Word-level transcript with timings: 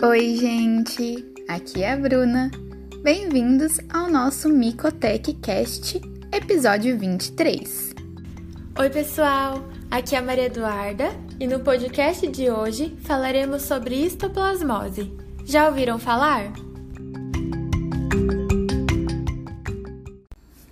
Oi, 0.00 0.36
gente! 0.36 1.26
Aqui 1.48 1.82
é 1.82 1.92
a 1.92 1.96
Bruna. 1.96 2.52
Bem-vindos 3.02 3.80
ao 3.92 4.08
nosso 4.08 4.48
Micotech 4.48 5.32
Cast, 5.42 6.00
episódio 6.32 6.96
23. 6.96 7.96
Oi, 8.78 8.90
pessoal! 8.90 9.68
Aqui 9.90 10.14
é 10.14 10.18
a 10.18 10.22
Maria 10.22 10.44
Eduarda 10.44 11.10
e 11.40 11.48
no 11.48 11.58
podcast 11.58 12.24
de 12.28 12.48
hoje 12.48 12.96
falaremos 13.00 13.62
sobre 13.62 13.96
histoplasmose. 13.96 15.12
Já 15.44 15.66
ouviram 15.66 15.98
falar? 15.98 16.52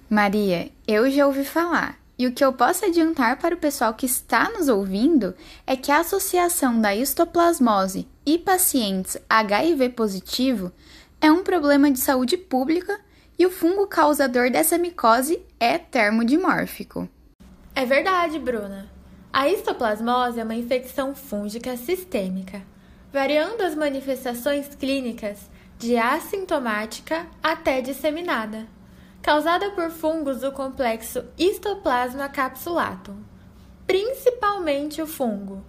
Maria, 0.09 0.71
eu 0.87 1.11
já 1.11 1.27
ouvi 1.27 1.45
falar. 1.45 1.99
E 2.19 2.27
o 2.27 2.33
que 2.33 2.43
eu 2.43 2.53
posso 2.53 2.87
adiantar 2.87 3.39
para 3.39 3.55
o 3.55 3.59
pessoal 3.59 3.93
que 3.93 4.07
está 4.07 4.51
nos 4.51 4.69
ouvindo 4.69 5.35
é 5.67 5.77
que 5.77 5.93
a 5.93 6.01
associação 6.01 6.81
da 6.81 6.95
histoplasmose 6.95 8.09
e 8.25 8.39
pacientes 8.39 9.19
HIV 9.29 9.91
positivo 9.91 10.73
é 11.21 11.31
um 11.31 11.43
problema 11.43 11.91
de 11.91 11.99
saúde 11.99 12.39
pública 12.39 12.99
e 13.39 13.45
o 13.45 13.51
fungo 13.51 13.87
causador 13.87 14.51
dessa 14.51 14.79
micose 14.79 15.43
é 15.61 15.77
termodimórfico. 15.77 17.07
É 17.75 17.85
verdade, 17.85 18.39
Bruna. 18.39 18.91
A 19.31 19.51
histoplasmose 19.51 20.41
é 20.41 20.45
uma 20.45 20.55
infecção 20.55 21.15
fúngica 21.15 21.77
sistêmica, 21.77 22.63
variando 23.13 23.61
as 23.61 23.75
manifestações 23.75 24.75
clínicas 24.75 25.51
de 25.79 25.99
assintomática 25.99 27.27
até 27.43 27.83
disseminada 27.83 28.67
causada 29.27 29.73
por 29.73 29.91
fungos 29.91 30.43
do 30.43 30.53
complexo 30.53 31.25
Histoplasma 31.37 32.29
capsulatum, 32.29 33.17
principalmente 33.85 35.03
o 35.03 35.07
fungo 35.07 35.65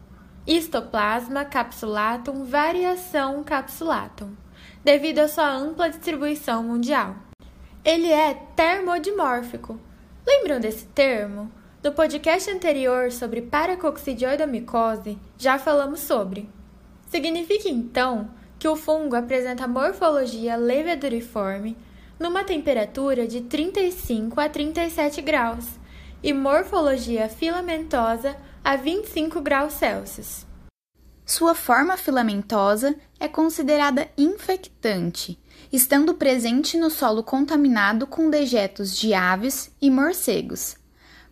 Histoplasma 0.46 1.44
capsulatum 1.44 2.46
variação 2.46 3.44
capsulatum, 3.44 4.36
devido 4.84 5.18
à 5.18 5.28
sua 5.28 5.52
ampla 5.52 5.90
distribuição 5.90 6.62
mundial. 6.62 7.16
Ele 7.84 8.12
é 8.12 8.36
termodimórfico. 8.56 9.82
Lembram 10.24 10.60
desse 10.60 10.86
termo? 10.86 11.52
No 11.84 11.92
podcast 11.94 12.52
anterior 12.52 13.12
sobre 13.12 13.42
paracoccidioidomicose, 13.42 15.18
já 15.36 15.58
falamos 15.58 16.02
sobre. 16.02 16.48
Significa 17.08 17.68
então 17.68 18.30
que 18.60 18.68
o 18.68 18.76
fungo 18.76 19.16
apresenta 19.16 19.68
morfologia 19.68 20.56
leveduriforme 20.56 21.76
numa 22.20 22.44
temperatura 22.44 23.28
de 23.28 23.42
35 23.42 24.40
a 24.40 24.50
37 24.50 25.22
graus 25.22 25.66
e 26.24 26.34
morfologia 26.34 27.30
filamentosa 27.30 28.36
a 28.64 28.76
25 28.76 29.40
graus 29.42 29.74
Celsius. 29.74 30.46
Sua 31.26 31.54
forma 31.54 31.98
filamentosa 31.98 32.96
é 33.20 33.28
considerada 33.28 34.10
infectante, 34.18 35.38
estando 35.72 36.14
presente 36.14 36.78
no 36.78 36.90
solo 36.90 37.22
contaminado 37.22 38.08
com 38.08 38.30
dejetos 38.30 38.96
de 38.96 39.14
aves 39.14 39.70
e 39.82 39.92
morcegos. 39.92 40.78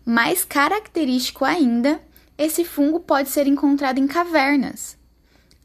Mais 0.06 0.44
característico 0.44 1.45
ainda, 1.45 2.02
esse 2.38 2.66
fungo 2.66 3.00
pode 3.00 3.30
ser 3.30 3.47
encontrado 3.47 3.97
em 3.97 4.06
cavernas. 4.06 4.97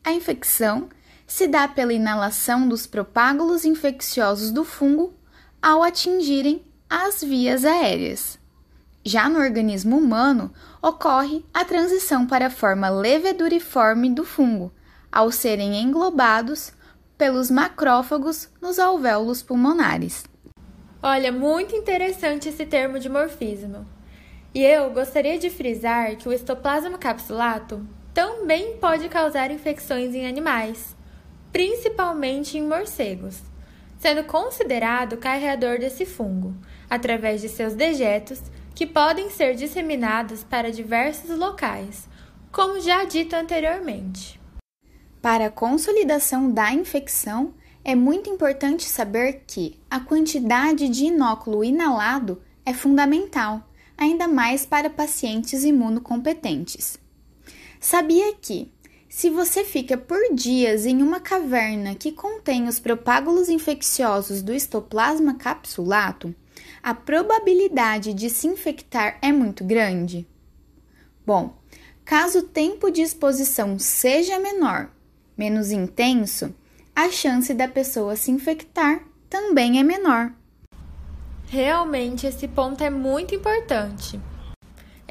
A 0.05 0.13
infecção 0.13 0.89
se 1.31 1.47
dá 1.47 1.69
pela 1.69 1.93
inalação 1.93 2.69
dos 2.69 2.89
propágulos 2.89 3.65
infecciosos 3.65 4.51
do 4.51 4.65
fungo 4.65 5.15
ao 5.63 5.81
atingirem 5.81 6.65
as 6.89 7.23
vias 7.23 7.65
aéreas. 7.65 8.37
Já 9.05 9.29
no 9.29 9.39
organismo 9.39 9.97
humano, 9.97 10.53
ocorre 10.83 11.45
a 11.55 11.65
transição 11.65 12.27
para 12.27 12.49
a 12.49 12.51
forma 12.51 12.89
leveduriforme 12.89 14.11
do 14.11 14.25
fungo, 14.25 14.73
ao 15.11 15.31
serem 15.31 15.81
englobados 15.81 16.73
pelos 17.17 17.49
macrófagos 17.49 18.49
nos 18.61 18.81
alvéolos 18.81 19.41
pulmonares. 19.41 20.25
Olha, 21.01 21.31
muito 21.31 21.77
interessante 21.77 22.49
esse 22.49 22.67
termo 22.67 22.99
de 22.99 23.09
morfismo. 23.09 23.87
E 24.53 24.65
eu 24.65 24.91
gostaria 24.91 25.39
de 25.39 25.49
frisar 25.49 26.17
que 26.17 26.29
o 26.29 26.33
estoplasma 26.33 26.99
capsulatum 26.99 27.87
também 28.13 28.79
pode 28.79 29.09
causar 29.09 29.53
infecções 29.53 30.13
em 30.13 30.27
animais 30.27 30.99
principalmente 31.53 32.57
em 32.59 32.67
morcegos, 32.67 33.43
sendo 33.99 34.25
considerado 34.25 35.17
carreador 35.17 35.79
desse 35.79 36.07
fungo, 36.07 36.55
através 36.89 37.41
de 37.41 37.49
seus 37.49 37.75
dejetos, 37.75 38.41
que 38.75 38.87
podem 38.87 39.31
ser 39.31 39.55
disseminados 39.55 40.43
para 40.43 40.73
diversos 40.73 41.37
locais, 41.37 42.09
como 42.51 42.81
já 42.81 43.05
dito 43.05 43.35
anteriormente. 43.35 44.41
Para 45.21 45.47
a 45.47 45.51
consolidação 45.51 46.51
da 46.51 46.73
infecção, 46.73 47.53
é 47.85 47.95
muito 47.95 48.31
importante 48.31 48.85
saber 48.85 49.45
que 49.47 49.79
a 49.91 50.01
quantidade 50.01 50.89
de 50.89 51.07
inóculo 51.07 51.63
inalado 51.63 52.43
é 52.65 52.73
fundamental, 52.73 53.69
ainda 53.97 54.27
mais 54.27 54.65
para 54.65 54.89
pacientes 54.89 55.63
imunocompetentes. 55.63 56.99
Sabia 57.79 58.35
que 58.35 58.73
se 59.11 59.29
você 59.29 59.65
fica 59.65 59.99
por 59.99 60.33
dias 60.33 60.87
em 60.87 61.03
uma 61.03 61.19
caverna 61.19 61.97
que 61.97 62.13
contém 62.13 62.69
os 62.69 62.79
propágulos 62.79 63.49
infecciosos 63.49 64.41
do 64.41 64.55
estoplasma 64.55 65.35
capsulatum, 65.35 66.33
a 66.81 66.95
probabilidade 66.95 68.15
de 68.15 68.31
se 68.31 68.47
infectar 68.47 69.19
é 69.21 69.33
muito 69.33 69.65
grande? 69.65 70.29
Bom, 71.27 71.59
caso 72.05 72.39
o 72.39 72.43
tempo 72.45 72.89
de 72.89 73.03
exposição 73.03 73.81
seja 73.81 74.39
menor, 74.39 74.89
menos 75.37 75.73
intenso, 75.73 76.55
a 76.95 77.11
chance 77.11 77.53
da 77.53 77.67
pessoa 77.67 78.15
se 78.15 78.31
infectar 78.31 79.05
também 79.29 79.81
é 79.81 79.83
menor. 79.83 80.33
Realmente, 81.49 82.29
esse 82.29 82.47
ponto 82.47 82.85
é 82.85 82.91
muito 82.91 83.35
importante. 83.35 84.21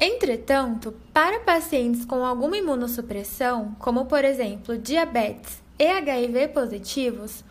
Entretanto, 0.02 0.94
para 1.12 1.40
pacientes 1.40 2.06
com 2.06 2.24
alguma 2.24 2.56
imunossupressão, 2.56 3.76
como 3.78 4.06
por 4.06 4.24
exemplo 4.24 4.78
diabetes 4.78 5.62
e 5.78 5.86
HIV 5.86 6.48
positivos, 6.48 7.44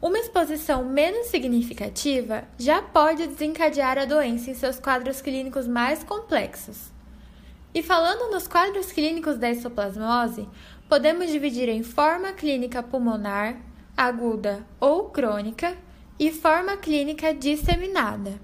uma 0.00 0.16
exposição 0.16 0.84
menos 0.84 1.26
significativa 1.26 2.44
já 2.56 2.80
pode 2.80 3.26
desencadear 3.26 3.98
a 3.98 4.04
doença 4.04 4.50
em 4.50 4.54
seus 4.54 4.78
quadros 4.78 5.20
clínicos 5.20 5.66
mais 5.66 6.04
complexos. 6.04 6.92
E 7.74 7.82
falando 7.82 8.30
nos 8.30 8.46
quadros 8.46 8.92
clínicos 8.92 9.36
da 9.36 9.50
histoplasmose, 9.50 10.48
podemos 10.88 11.28
dividir 11.28 11.68
em 11.68 11.82
forma 11.82 12.32
clínica 12.32 12.84
pulmonar, 12.84 13.60
aguda 13.96 14.64
ou 14.78 15.10
crônica, 15.10 15.76
e 16.18 16.30
forma 16.30 16.76
clínica 16.76 17.34
disseminada. 17.34 18.40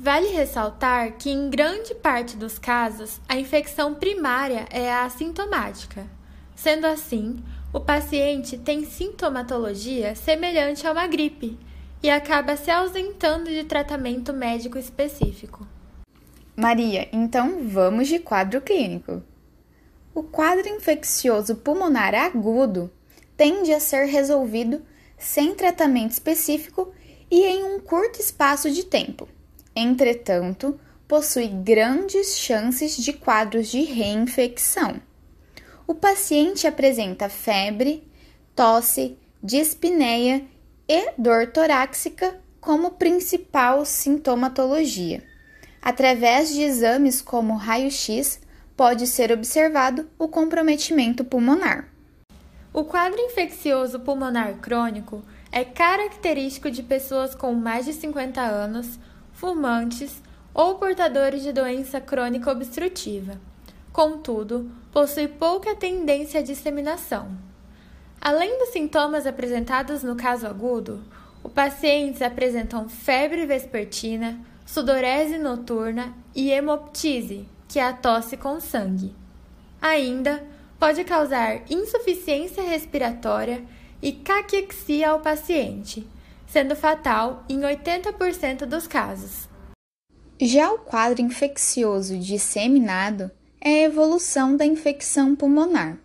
Vale 0.00 0.28
ressaltar 0.28 1.14
que, 1.18 1.28
em 1.28 1.50
grande 1.50 1.92
parte 1.92 2.36
dos 2.36 2.56
casos, 2.56 3.20
a 3.28 3.36
infecção 3.36 3.96
primária 3.96 4.64
é 4.70 4.92
assintomática. 4.92 6.06
Sendo 6.54 6.86
assim, 6.86 7.42
o 7.72 7.80
paciente 7.80 8.56
tem 8.56 8.84
sintomatologia 8.84 10.14
semelhante 10.14 10.86
a 10.86 10.92
uma 10.92 11.08
gripe 11.08 11.58
e 12.00 12.08
acaba 12.08 12.56
se 12.56 12.70
ausentando 12.70 13.50
de 13.50 13.64
tratamento 13.64 14.32
médico 14.32 14.78
específico. 14.78 15.66
Maria, 16.54 17.08
então 17.12 17.68
vamos 17.68 18.06
de 18.06 18.20
quadro 18.20 18.60
clínico. 18.60 19.20
O 20.14 20.22
quadro 20.22 20.68
infeccioso 20.68 21.56
pulmonar 21.56 22.14
agudo 22.14 22.88
tende 23.36 23.72
a 23.72 23.80
ser 23.80 24.06
resolvido 24.06 24.80
sem 25.16 25.56
tratamento 25.56 26.12
específico 26.12 26.92
e 27.28 27.44
em 27.44 27.64
um 27.64 27.80
curto 27.80 28.20
espaço 28.20 28.70
de 28.70 28.84
tempo. 28.84 29.28
Entretanto, 29.80 30.76
possui 31.06 31.46
grandes 31.46 32.36
chances 32.36 32.96
de 32.96 33.12
quadros 33.12 33.68
de 33.68 33.82
reinfecção. 33.84 35.00
O 35.86 35.94
paciente 35.94 36.66
apresenta 36.66 37.28
febre, 37.28 38.02
tosse, 38.56 39.16
dispneia 39.40 40.44
e 40.88 41.12
dor 41.16 41.52
torácica 41.52 42.40
como 42.60 42.90
principal 42.90 43.84
sintomatologia. 43.84 45.22
Através 45.80 46.52
de 46.52 46.62
exames 46.62 47.22
como 47.22 47.54
raio-x, 47.54 48.40
pode 48.76 49.06
ser 49.06 49.30
observado 49.30 50.10
o 50.18 50.26
comprometimento 50.26 51.24
pulmonar. 51.24 51.88
O 52.74 52.82
quadro 52.82 53.20
infeccioso 53.20 54.00
pulmonar 54.00 54.56
crônico 54.56 55.22
é 55.52 55.64
característico 55.64 56.68
de 56.68 56.82
pessoas 56.82 57.32
com 57.32 57.54
mais 57.54 57.86
de 57.86 57.92
50 57.92 58.40
anos 58.40 58.98
fumantes 59.38 60.20
ou 60.52 60.74
portadores 60.74 61.44
de 61.44 61.52
doença 61.52 62.00
crônica 62.00 62.50
obstrutiva. 62.50 63.40
Contudo, 63.92 64.68
possui 64.92 65.28
pouca 65.28 65.76
tendência 65.76 66.40
à 66.40 66.42
disseminação. 66.42 67.30
Além 68.20 68.58
dos 68.58 68.70
sintomas 68.70 69.28
apresentados 69.28 70.02
no 70.02 70.16
caso 70.16 70.44
agudo, 70.44 71.04
os 71.44 71.52
pacientes 71.52 72.20
apresentam 72.20 72.88
febre 72.88 73.46
vespertina, 73.46 74.40
sudorese 74.66 75.38
noturna 75.38 76.12
e 76.34 76.50
hemoptise, 76.50 77.48
que 77.68 77.78
é 77.78 77.84
a 77.84 77.92
tosse 77.92 78.36
com 78.36 78.58
sangue. 78.58 79.14
Ainda 79.80 80.44
pode 80.80 81.04
causar 81.04 81.62
insuficiência 81.70 82.64
respiratória 82.64 83.64
e 84.02 84.10
caquexia 84.10 85.10
ao 85.10 85.20
paciente, 85.20 86.04
sendo 86.48 86.74
fatal 86.74 87.44
em 87.48 87.60
80% 87.60 88.64
dos 88.64 88.86
casos. 88.86 89.48
Já 90.40 90.72
o 90.72 90.78
quadro 90.78 91.20
infeccioso 91.20 92.16
disseminado 92.18 93.30
é 93.60 93.70
a 93.70 93.82
evolução 93.84 94.56
da 94.56 94.64
infecção 94.64 95.36
pulmonar. 95.36 95.98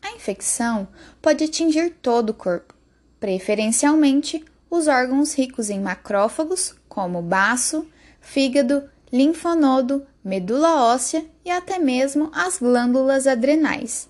A 0.00 0.12
infecção 0.12 0.88
pode 1.20 1.44
atingir 1.44 1.90
todo 2.00 2.30
o 2.30 2.34
corpo, 2.34 2.74
preferencialmente 3.18 4.44
os 4.70 4.86
órgãos 4.86 5.34
ricos 5.34 5.70
em 5.70 5.80
macrófagos, 5.80 6.74
como 6.88 7.20
baço, 7.20 7.86
fígado, 8.20 8.88
linfonodo, 9.12 10.06
medula 10.22 10.84
óssea 10.84 11.24
e 11.44 11.50
até 11.50 11.78
mesmo 11.78 12.30
as 12.32 12.58
glândulas 12.58 13.26
adrenais. 13.26 14.08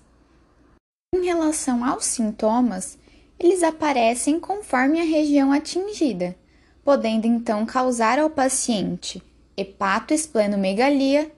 Em 1.15 1.25
relação 1.25 1.83
aos 1.83 2.05
sintomas, 2.05 2.98
eles 3.39 3.63
aparecem 3.63 4.39
conforme 4.39 4.99
a 4.99 5.05
região 5.05 5.51
atingida, 5.51 6.35
podendo 6.83 7.25
então 7.25 7.65
causar 7.65 8.19
ao 8.19 8.29
paciente 8.29 9.23
hepatoesplenomegalia, 9.55 11.31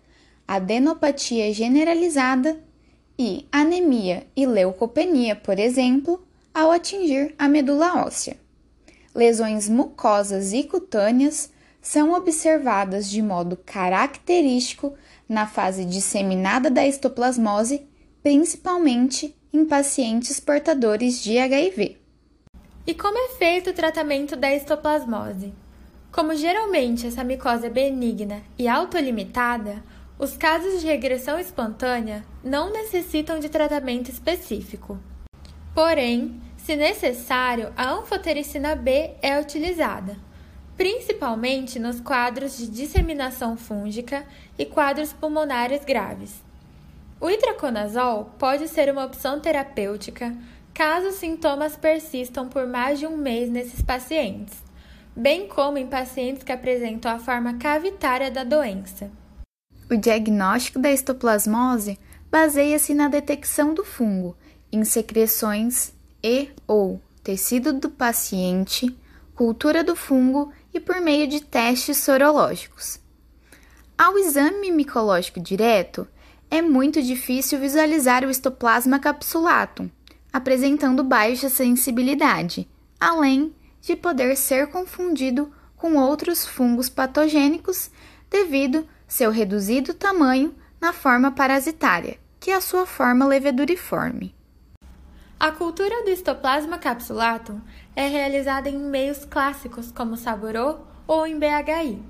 adenopatia 0.48 1.54
generalizada 1.54 2.62
e 3.18 3.48
anemia 3.52 4.28
e 4.36 4.46
leucopenia, 4.46 5.36
por 5.36 5.60
exemplo, 5.60 6.26
ao 6.54 6.72
atingir 6.72 7.34
a 7.38 7.48
medula 7.48 8.04
óssea. 8.06 8.38
Lesões 9.14 9.70
mucosas 9.70 10.54
e 10.54 10.64
cutâneas 10.64 11.52
são 11.82 12.14
observadas 12.14 13.10
de 13.10 13.22
modo 13.22 13.58
característico 13.58 14.94
na 15.28 15.48
fase 15.48 15.84
disseminada 15.84 16.70
da 16.70 16.86
histoplasmose, 16.86 17.88
principalmente 18.24 19.36
em 19.52 19.66
pacientes 19.66 20.40
portadores 20.40 21.24
de 21.24 21.38
HIV. 21.40 21.98
E 22.86 22.94
como 22.94 23.18
é 23.18 23.30
feito 23.38 23.72
o 23.72 23.74
tratamento 23.74 24.36
da 24.36 24.54
histoplasmose? 24.54 25.54
Como 26.12 26.36
geralmente 26.36 27.08
essa 27.08 27.24
micose 27.24 27.66
é 27.66 27.70
benigna 27.70 28.44
e 28.58 28.68
autolimitada, 28.68 29.84
os 30.20 30.38
casos 30.38 30.82
de 30.82 30.88
regressão 30.88 31.40
espontânea 31.40 32.24
não 32.44 32.72
necessitam 32.72 33.40
de 33.40 33.50
tratamento 33.50 34.12
específico. 34.12 35.00
Porém, 35.74 36.40
se 36.58 36.76
necessário, 36.76 37.74
a 37.76 37.92
anfotericina 37.92 38.76
B 38.76 39.16
é 39.22 39.40
utilizada, 39.40 40.16
principalmente 40.78 41.80
nos 41.80 42.00
quadros 42.00 42.56
de 42.58 42.68
disseminação 42.68 43.58
fúngica 43.58 44.26
e 44.60 44.66
quadros 44.66 45.12
pulmonares 45.12 45.84
graves. 45.84 46.51
O 47.22 47.30
itraconazol 47.30 48.32
pode 48.38 48.68
ser 48.68 48.92
uma 48.92 49.06
opção 49.06 49.40
terapêutica 49.40 50.36
caso 50.74 51.10
os 51.10 51.16
sintomas 51.16 51.78
persistam 51.78 52.50
por 52.50 52.68
mais 52.68 53.00
de 53.00 53.08
um 53.08 53.16
mês 53.16 53.50
nesses 53.50 53.82
pacientes 53.82 54.62
bem 55.16 55.48
como 55.48 55.78
em 55.78 55.88
pacientes 55.88 56.44
que 56.44 56.52
apresentam 56.52 57.12
a 57.12 57.20
forma 57.20 57.56
cavitária 57.56 58.32
da 58.32 58.44
doença. 58.44 59.12
O 59.90 59.98
diagnóstico 59.98 60.80
da 60.80 60.92
histoplasmose 60.92 62.00
baseia-se 62.30 62.94
na 62.94 63.08
detecção 63.08 63.74
do 63.74 63.84
fungo 63.84 64.38
em 64.72 64.84
secreções 64.86 65.94
e 66.24 66.50
ou 66.66 67.02
tecido 67.24 67.74
do 67.74 67.90
paciente, 67.90 68.96
cultura 69.36 69.84
do 69.84 69.96
fungo 69.96 70.52
e 70.74 70.80
por 70.80 71.02
meio 71.02 71.28
de 71.28 71.42
testes 71.42 71.98
sorológicos. 71.98 73.00
Ao 73.98 74.18
exame 74.18 74.72
micológico 74.72 75.42
direto, 75.42 76.08
é 76.52 76.62
muito 76.62 77.02
difícil 77.02 77.58
visualizar 77.58 78.26
o 78.26 78.30
histoplasma 78.30 79.00
capsulatum, 79.00 79.90
apresentando 80.34 81.02
baixa 81.02 81.48
sensibilidade, 81.48 82.68
além 83.00 83.56
de 83.80 83.96
poder 83.96 84.36
ser 84.36 84.68
confundido 84.68 85.50
com 85.78 85.96
outros 85.96 86.46
fungos 86.46 86.90
patogênicos 86.90 87.90
devido 88.30 88.86
seu 89.08 89.32
reduzido 89.32 89.94
tamanho 89.94 90.54
na 90.80 90.92
forma 90.92 91.32
parasitária, 91.32 92.18
que 92.38 92.52
é 92.52 92.56
a 92.56 92.62
sua 92.62 92.86
forma 92.86 93.26
leveduriforme. 93.26 94.36
A 95.40 95.52
cultura 95.52 96.04
do 96.04 96.10
histoplasma 96.10 96.78
capsulatum 96.78 97.62
é 97.96 98.08
realizada 98.08 98.70
em 98.70 98.78
meios 98.78 99.24
clássicos 99.24 99.90
como 99.90 100.18
Saborô 100.18 100.80
ou 101.08 101.26
em 101.26 101.40
BHI. 101.40 102.04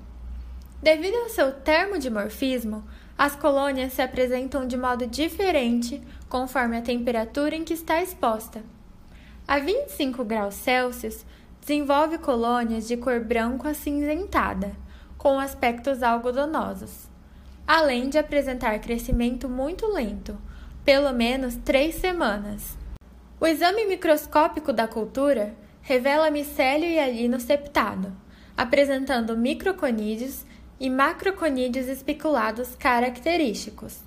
Devido 0.82 1.14
ao 1.14 1.28
seu 1.28 1.52
termodimorfismo, 1.52 2.84
as 3.16 3.36
colônias 3.36 3.92
se 3.92 4.02
apresentam 4.02 4.66
de 4.66 4.76
modo 4.76 5.06
diferente 5.06 6.02
conforme 6.28 6.76
a 6.76 6.82
temperatura 6.82 7.54
em 7.54 7.64
que 7.64 7.74
está 7.74 8.02
exposta. 8.02 8.62
A 9.46 9.58
25 9.58 10.24
graus 10.24 10.54
Celsius, 10.54 11.24
Desenvolve 11.62 12.18
colônias 12.18 12.88
de 12.88 12.96
cor 12.96 13.20
branco 13.20 13.68
acinzentada, 13.68 14.72
com 15.16 15.38
aspectos 15.38 16.02
algodonosos, 16.02 17.08
além 17.64 18.08
de 18.08 18.18
apresentar 18.18 18.80
crescimento 18.80 19.48
muito 19.48 19.86
lento, 19.86 20.36
pelo 20.84 21.12
menos 21.12 21.54
três 21.54 21.94
semanas. 21.94 22.76
O 23.38 23.46
exame 23.46 23.86
microscópico 23.86 24.72
da 24.72 24.88
cultura 24.88 25.54
revela 25.82 26.32
micélio 26.32 26.90
e 26.90 26.98
alino 26.98 27.38
septado, 27.38 28.12
apresentando 28.56 29.36
microconídeos 29.36 30.44
e 30.82 30.90
macroconídeos 30.90 31.86
espiculados 31.86 32.74
característicos. 32.74 34.00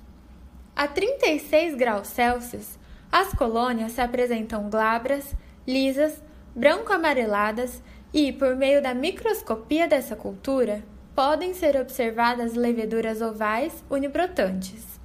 A 0.76 0.86
36 0.86 1.74
graus 1.74 2.06
Celsius, 2.08 2.78
as 3.10 3.32
colônias 3.32 3.92
se 3.92 4.02
apresentam 4.02 4.68
glabras, 4.68 5.34
lisas 5.66 6.22
branco-amareladas 6.54 7.82
e, 8.12 8.30
por 8.30 8.54
meio 8.56 8.82
da 8.82 8.92
microscopia 8.92 9.88
dessa 9.88 10.14
cultura, 10.14 10.84
podem 11.14 11.54
ser 11.54 11.80
observadas 11.80 12.52
leveduras 12.52 13.22
ovais 13.22 13.82
unibrotantes. 13.88 15.00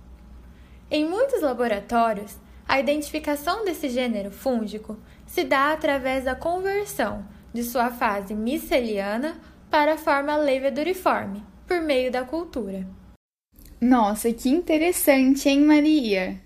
Em 0.89 1.07
muitos 1.07 1.41
laboratórios, 1.41 2.35
a 2.67 2.81
identificação 2.81 3.63
desse 3.63 3.87
gênero 3.87 4.29
fúngico 4.29 4.99
se 5.25 5.45
dá 5.45 5.71
através 5.71 6.25
da 6.25 6.35
conversão 6.35 7.25
de 7.53 7.63
sua 7.63 7.89
fase 7.89 8.33
miceliana 8.33 9.39
para 9.69 9.93
a 9.93 9.97
forma 9.97 10.35
leveduriforme, 10.35 11.49
por 11.71 11.79
meio 11.79 12.11
da 12.11 12.25
cultura. 12.25 12.85
Nossa, 13.79 14.33
que 14.33 14.49
interessante, 14.49 15.47
hein, 15.47 15.61
Maria? 15.61 16.37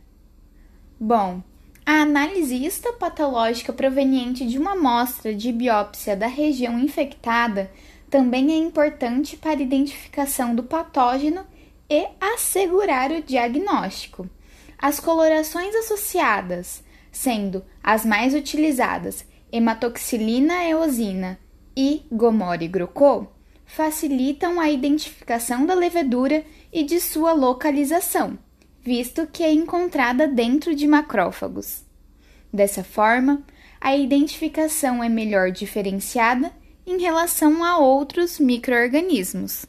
Bom, 1.00 1.42
a 1.83 2.03
análise 2.03 2.63
histopatológica 2.63 3.74
proveniente 3.74 4.46
de 4.46 4.60
uma 4.60 4.74
amostra 4.74 5.34
de 5.34 5.51
biópsia 5.51 6.15
da 6.15 6.27
região 6.27 6.77
infectada 6.77 7.72
também 8.08 8.53
é 8.53 8.55
importante 8.55 9.36
para 9.36 9.50
a 9.50 9.63
identificação 9.63 10.53
do 10.53 10.62
patógeno 10.62 11.44
e 11.89 12.08
assegurar 12.22 13.10
o 13.10 13.24
diagnóstico. 13.24 14.29
As 14.77 15.00
colorações 15.00 15.74
associadas, 15.74 16.84
sendo 17.12 17.65
as 17.84 18.05
mais 18.05 18.36
utilizadas 18.36 19.25
hematoxilina 19.51 20.65
eosina 20.65 21.39
e 21.75 22.03
gomore-grocô, 22.12 23.25
facilitam 23.65 24.60
a 24.60 24.69
identificação 24.69 25.65
da 25.65 25.74
levedura 25.74 26.45
e 26.72 26.84
de 26.84 27.00
sua 27.00 27.34
localização 27.34 28.38
visto 28.86 29.25
que 29.25 29.43
é 29.43 29.51
encontrada 29.51 30.27
dentro 30.27 30.75
de 30.75 30.88
macrófagos. 30.88 31.84
Dessa 32.53 32.84
forma, 32.84 33.41
a 33.81 33.95
identificação 33.95 35.03
é 35.03 35.10
melhor 35.10 35.50
diferenciada 35.50 36.51
em 36.86 37.00
relação 37.00 37.63
a 37.63 37.79
outros 37.79 38.39
microorganismos. 38.39 39.65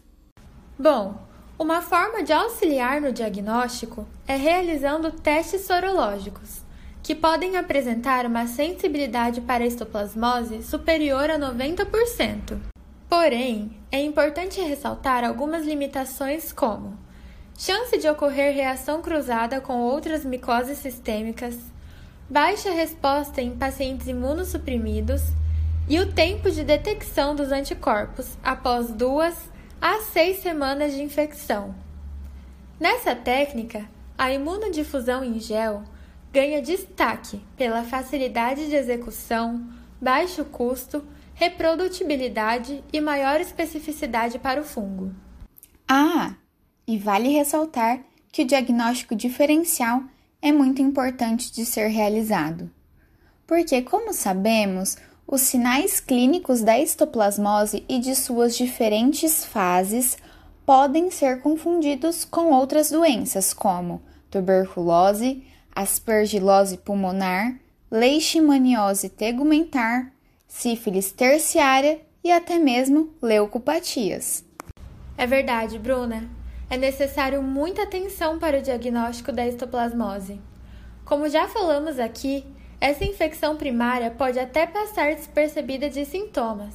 Bom, 0.78 1.18
uma 1.58 1.80
forma 1.80 2.22
de 2.22 2.34
auxiliar 2.34 3.00
no 3.00 3.10
diagnóstico 3.10 4.06
é 4.28 4.36
realizando 4.36 5.10
testes 5.10 5.62
sorológicos, 5.62 6.60
que 7.02 7.14
podem 7.14 7.56
apresentar 7.56 8.26
uma 8.26 8.46
sensibilidade 8.46 9.40
para 9.40 9.64
a 9.64 9.66
histoplasmose 9.66 10.62
superior 10.62 11.30
a 11.30 11.38
90%. 11.38 12.58
Porém, 13.08 13.75
é 13.90 14.02
importante 14.02 14.60
ressaltar 14.60 15.24
algumas 15.24 15.64
limitações 15.64 16.52
como 16.52 16.98
chance 17.58 17.96
de 17.96 18.08
ocorrer 18.08 18.54
reação 18.54 19.00
cruzada 19.00 19.60
com 19.60 19.80
outras 19.80 20.24
micoses 20.24 20.78
sistêmicas, 20.78 21.56
baixa 22.28 22.70
resposta 22.70 23.40
em 23.40 23.56
pacientes 23.56 24.08
imunossuprimidos 24.08 25.22
e 25.88 25.98
o 26.00 26.12
tempo 26.12 26.50
de 26.50 26.64
detecção 26.64 27.34
dos 27.34 27.52
anticorpos 27.52 28.36
após 28.42 28.90
duas 28.90 29.34
a 29.80 30.00
seis 30.00 30.38
semanas 30.38 30.92
de 30.92 31.02
infecção. 31.02 31.74
Nessa 32.78 33.14
técnica, 33.14 33.84
a 34.18 34.32
imunodifusão 34.32 35.24
em 35.24 35.38
gel 35.38 35.82
ganha 36.32 36.60
destaque 36.60 37.40
pela 37.56 37.84
facilidade 37.84 38.68
de 38.68 38.74
execução, 38.74 39.66
baixo 40.00 40.44
custo, 40.44 41.02
reprodutibilidade 41.36 42.82
e 42.90 42.98
maior 43.00 43.40
especificidade 43.40 44.38
para 44.38 44.60
o 44.60 44.64
fungo. 44.64 45.14
Ah, 45.86 46.34
e 46.86 46.98
vale 46.98 47.28
ressaltar 47.28 48.00
que 48.32 48.42
o 48.42 48.46
diagnóstico 48.46 49.14
diferencial 49.14 50.02
é 50.40 50.50
muito 50.50 50.80
importante 50.80 51.52
de 51.52 51.64
ser 51.64 51.88
realizado. 51.88 52.70
porque, 53.46 53.80
como 53.80 54.12
sabemos, 54.12 54.96
os 55.24 55.42
sinais 55.42 56.00
clínicos 56.00 56.62
da 56.62 56.80
histoplasmose 56.80 57.84
e 57.88 58.00
de 58.00 58.16
suas 58.16 58.56
diferentes 58.56 59.44
fases 59.44 60.18
podem 60.64 61.12
ser 61.12 61.40
confundidos 61.42 62.24
com 62.24 62.50
outras 62.50 62.90
doenças, 62.90 63.54
como 63.54 64.02
tuberculose, 64.28 65.44
aspergilose 65.72 66.78
pulmonar, 66.78 67.56
leishmaniose 67.88 69.10
tegumentar, 69.10 70.12
sífilis 70.46 71.12
terciária 71.12 72.00
e 72.22 72.30
até 72.30 72.58
mesmo 72.58 73.14
leucopatias. 73.22 74.44
É 75.16 75.26
verdade, 75.26 75.78
Bruna. 75.78 76.28
É 76.68 76.76
necessário 76.76 77.42
muita 77.42 77.84
atenção 77.84 78.38
para 78.38 78.58
o 78.58 78.62
diagnóstico 78.62 79.30
da 79.30 79.46
histoplasmose. 79.46 80.40
Como 81.04 81.28
já 81.28 81.46
falamos 81.46 82.00
aqui, 82.00 82.44
essa 82.80 83.04
infecção 83.04 83.56
primária 83.56 84.10
pode 84.10 84.38
até 84.38 84.66
passar 84.66 85.14
despercebida 85.14 85.88
de 85.88 86.04
sintomas, 86.04 86.74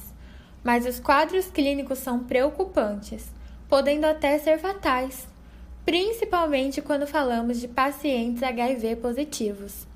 mas 0.64 0.86
os 0.86 0.98
quadros 0.98 1.46
clínicos 1.46 1.98
são 1.98 2.20
preocupantes, 2.24 3.26
podendo 3.68 4.06
até 4.06 4.38
ser 4.38 4.58
fatais, 4.58 5.28
principalmente 5.84 6.80
quando 6.80 7.06
falamos 7.06 7.60
de 7.60 7.68
pacientes 7.68 8.42
HIV 8.42 8.96
positivos. 8.96 9.86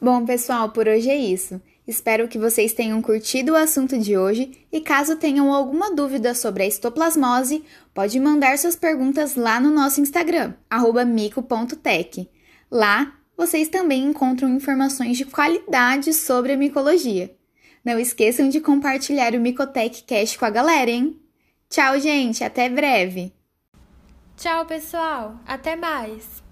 Bom, 0.00 0.24
pessoal, 0.24 0.70
por 0.70 0.88
hoje 0.88 1.10
é 1.10 1.16
isso. 1.16 1.60
Espero 1.86 2.28
que 2.28 2.38
vocês 2.38 2.72
tenham 2.72 3.02
curtido 3.02 3.52
o 3.52 3.56
assunto 3.56 3.98
de 3.98 4.16
hoje 4.16 4.52
e 4.70 4.80
caso 4.80 5.16
tenham 5.16 5.52
alguma 5.52 5.94
dúvida 5.94 6.34
sobre 6.34 6.62
a 6.62 6.66
histoplasmose, 6.66 7.64
pode 7.92 8.20
mandar 8.20 8.56
suas 8.56 8.76
perguntas 8.76 9.34
lá 9.34 9.58
no 9.58 9.70
nosso 9.70 10.00
Instagram, 10.00 10.54
mico.tech. 11.06 12.30
Lá 12.70 13.12
vocês 13.36 13.68
também 13.68 14.04
encontram 14.04 14.48
informações 14.48 15.16
de 15.16 15.24
qualidade 15.24 16.14
sobre 16.14 16.52
a 16.52 16.56
micologia. 16.56 17.34
Não 17.84 17.98
esqueçam 17.98 18.48
de 18.48 18.60
compartilhar 18.60 19.34
o 19.34 19.40
Micotech 19.40 20.04
Cash 20.04 20.36
com 20.36 20.44
a 20.44 20.50
galera, 20.50 20.90
hein? 20.90 21.20
Tchau, 21.68 21.98
gente, 21.98 22.44
até 22.44 22.68
breve! 22.68 23.32
Tchau, 24.36 24.64
pessoal, 24.66 25.40
até 25.46 25.74
mais! 25.74 26.42